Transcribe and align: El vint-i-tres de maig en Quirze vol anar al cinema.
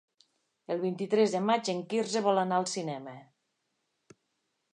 El 0.75 0.79
vint-i-tres 0.85 1.35
de 1.37 1.41
maig 1.49 1.69
en 1.73 1.83
Quirze 1.91 2.25
vol 2.29 2.41
anar 2.45 2.59
al 2.63 2.67
cinema. 2.75 3.15